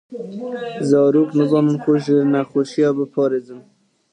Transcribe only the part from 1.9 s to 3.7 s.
ji nexweşiyan biparêzin.